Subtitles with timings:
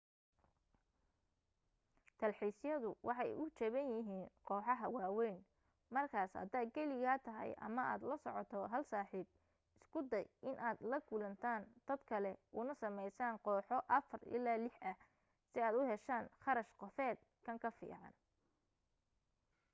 [2.19, 5.37] dalxiisyadu waxay u jaban yihiin kooxaha waawayn
[5.95, 9.27] markaas haddaad keligaa tahay ama aad la soco hal saaxiib
[9.81, 14.97] isku day inaad la kulantaan dad kale una samaysaan kooxo afar ilaa lix ah
[15.51, 18.13] si aad u heshaan kharash qofeed kan ka fiican